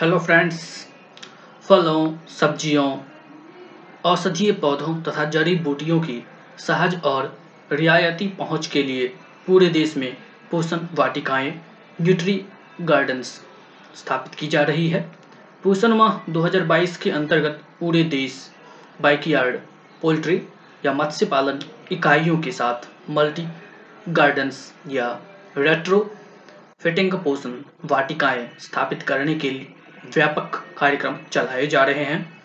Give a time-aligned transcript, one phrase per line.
[0.00, 0.58] Hello friends
[1.64, 2.84] फलों, सब्जियों,
[4.04, 6.14] औषधीय पौधों तथा जड़ी बूटियों की
[6.58, 7.24] सहज और
[7.72, 9.06] रियायती पहुँच के लिए
[9.46, 10.16] पूरे देश में
[10.50, 11.50] पोषण वाटिकाएँ
[12.00, 12.40] न्यूट्री
[12.80, 13.32] गार्डन्स
[13.94, 15.00] स्थापित की जा रही है।
[15.64, 18.38] पोषण माह 2022 के अंतर्गत पूरे देश
[19.00, 19.58] बाइकयार्ड
[20.02, 20.40] पोल्ट्री
[20.86, 21.58] या मत्स्य पालन
[21.92, 23.46] इकाइयों के साथ मल्टी
[24.08, 25.10] गार्डन्स या
[25.58, 26.00] रेट्रो
[26.80, 29.74] फिटिंग पोषण वाटिकाएँ स्थापित करने के लिए
[30.14, 32.42] व्यापक कार्यक्रम चलाए जा रहे हैं।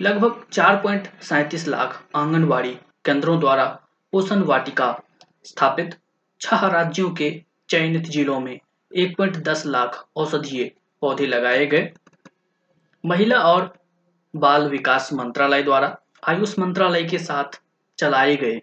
[0.00, 2.72] लगभग चार पॉइंट सैंतीस लाख आंगनबाड़ी
[3.04, 3.64] केंद्रों द्वारा
[4.12, 5.00] पोषण वाटिका
[5.44, 5.96] स्थापित,
[6.40, 7.30] छह राज्यों के
[7.68, 8.58] चयनित जिलों में
[8.96, 10.70] एक पॉइंट दस लाख औषधीय
[11.02, 11.92] पौधे लगाए गए।
[13.04, 13.72] महिला और
[14.34, 15.96] बाल विकास मंत्रालय द्वारा
[16.28, 17.60] आयुष मंत्रालय के साथ
[17.98, 18.60] चलाए गए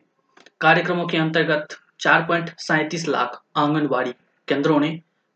[0.61, 4.13] कार्यक्रमों के अंतर्गत चार पॉइंट सैंतीस लाख आंगनबाड़ी
[4.47, 4.89] केंद्रों ने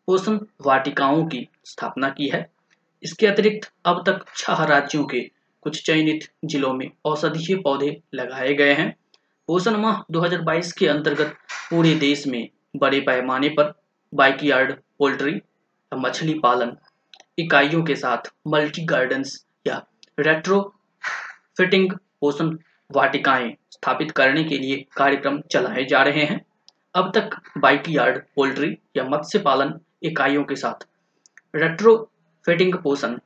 [0.07, 2.49] पोषण वाटिकाओं की स्थापना की है।
[3.03, 5.19] इसके अतिरिक्त अब तक छह राज्यों के
[5.61, 8.95] कुछ चयनित जिलों में औषधीय पौधे लगाए गए हैं।
[9.47, 11.35] पोषण माह 2022 के अंतर्गत
[11.69, 13.73] पूरे देश में बड़े पैमाने पर
[14.13, 15.41] बाइकयार्ड, पोल्ट्री
[15.93, 16.77] मछली पालन
[17.39, 19.85] इकाइयों के साथ मल्टी गार्डन्स या
[20.19, 20.75] रेट्रो
[21.57, 21.91] फिटिंग
[22.21, 22.57] पोषण
[22.91, 26.45] वाटिकाएँ स्थापित करने के लिए कार्यक्रम चलाए जा रहे हैं।
[26.95, 30.87] अब तक बाइकयार्ड, पोल्ट्री या मत्स्य पालन इकाइयों के साथ
[31.55, 32.10] रेट्रो
[32.45, 33.17] फिटिंग पोषण,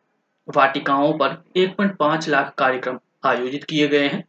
[0.48, 4.24] वाटिकाओं पर 1.5 लाख कार्यक्रम आयोजित किए गए हैं।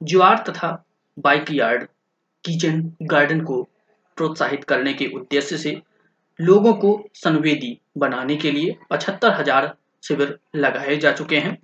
[0.00, 0.70] ज्वार तथा
[1.16, 1.86] बाइकयार्ड,
[2.44, 3.62] किचन गार्डन को
[4.16, 5.80] प्रोत्साहित करने के उद्देश्य से
[6.38, 11.56] लोगों को संवेदी बनाने के लिए पचहत्तर हज़ार शिविर लगाए जा चुके हैं।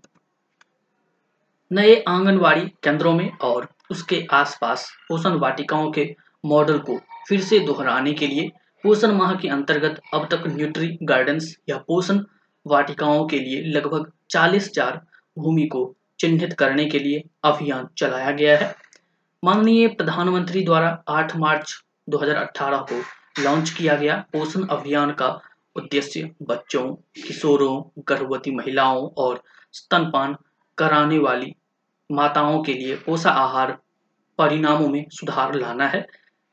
[1.70, 6.04] नए आंगनवाड़ी केंद्रों में और उसके आसपास पोषण वाटिकाओं के
[6.44, 8.50] मॉडल को फिर से दोहराने के लिए
[8.84, 12.18] पोषण माह के अंतर्गत अब तक न्यूट्री गार्डन्स या पोषण
[12.66, 15.00] वाटिकाओं के लिए लगभग चालीस हज़ार
[15.36, 18.74] भूमि को चिन्हित करने के लिए अभियान चलाया गया है।
[19.42, 21.74] माननीय प्रधानमंत्री द्वारा 8 मार्च
[22.08, 23.02] 2018 को
[23.42, 25.28] लॉन्च किया गया पोषण अभियान का
[25.76, 30.36] उद्देश्य बच्चों, किशोरों, गर्भवती महिलाओं और स्तनपान
[30.78, 31.54] कराने वाली
[32.10, 33.76] माताओं के लिए पोषा आहार
[34.38, 36.06] परिणामों में सुधार लाना है।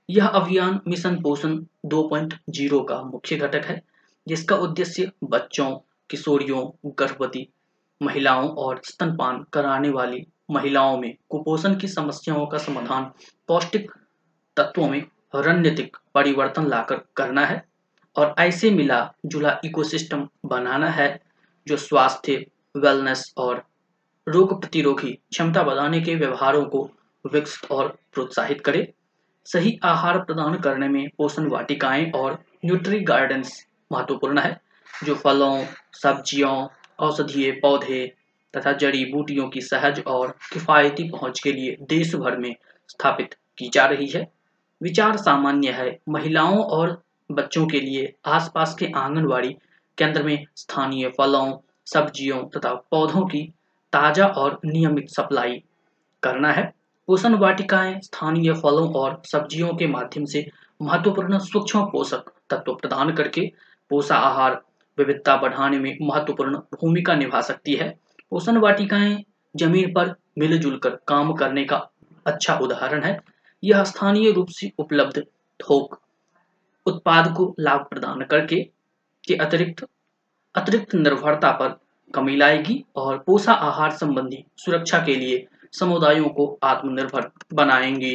[0.10, 3.82] यह अभियान मिशन पोषण 2.0 का मुख्य घटक है,
[4.28, 5.70] जिसका उद्देश्य बच्चों
[6.10, 7.48] किशोरियों, गर्भवती
[8.02, 13.12] महिलाओं और स्तनपान कराने वाली महिलाओं में कुपोषण की समस्याओं का समाधान
[13.48, 13.92] पौष्टिक
[14.58, 15.04] तत्वों में
[15.36, 17.64] रणनीतिक परिवर्तन लाकर करना है
[18.16, 21.22] और ऐसे मिला जुला इकोसिस्टम बनाना है
[21.68, 22.46] जो स्वास्थ्य
[22.78, 23.64] वेलनेस और
[24.28, 26.90] रोग प्रतिरोधी क्षमता बढ़ाने के व्यवहारों को
[27.34, 28.94] विकसित और प्रोत्साहित करे।
[29.46, 34.65] सही आहार प्रदान करने में पोषण वाटिकाएँ और न्यूट्री गार्डन्स महत्वपूर्ण है।
[35.04, 36.68] जो फलों, सब्जियों,
[37.00, 38.16] औषधीय पौधे
[38.58, 42.56] तथा जड़ी बूटियों की सहज और किफायती पहुँच के लिए देश भर में
[42.88, 44.32] स्थापित की जा रही है।
[44.84, 49.56] विचार सामान्य है। महिलाओं और बच्चों के लिए आसपास के आंगनवाड़ी
[49.98, 53.54] केंद्र में स्थानीय फलों, सब्जियों तथा पौधों की
[53.94, 55.64] ताज़ा और नियमित सप्लाई
[56.24, 56.74] करना है।
[57.08, 60.50] पोषण वाटिकाएँ स्थानीय फलों और सब्जियों के माध्यम से
[60.82, 63.52] महत्वपूर्ण सूक्ष्म पोषक तत्व प्रदान करके
[63.90, 64.62] पोषा आहार
[64.98, 67.90] विविधता बढ़ाने में महत्वपूर्ण भूमिका निभा सकती है।
[68.32, 69.18] पोषण वाटिकाएँ
[69.56, 71.78] ज़मीन पर मिलजुल कर काम करने का
[72.26, 73.20] अच्छा उदाहरण है।
[73.64, 75.20] यह स्थानीय रूप से उपलब्ध
[75.60, 76.00] थोक
[76.86, 78.62] उत्पाद को लाभ प्रदान करके
[79.28, 79.86] के अतिरिक्त
[80.56, 81.76] अतिरिक्त निर्भरता पर
[82.14, 88.14] कमी लाएगी और पोषा आहार संबंधी सुरक्षा के लिए समुदायों को आत्मनिर्भर बनाएँगे।